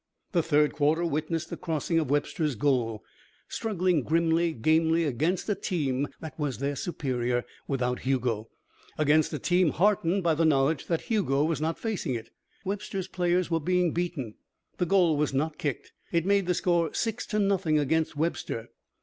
[0.31, 3.03] The third quarter witnessed the crossing of Webster's goal.
[3.47, 8.49] Struggling grimly, gamely, against a team that was their superior without Hugo,
[8.97, 12.31] against a team heartened by the knowledge that Hugo was not facing it,
[12.65, 14.33] Webster's players were being beaten.
[14.79, 15.91] The goal was not kicked.
[16.11, 18.69] It made the score six to nothing against Webster.